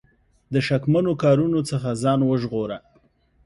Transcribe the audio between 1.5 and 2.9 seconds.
څخه ځان وژغوره.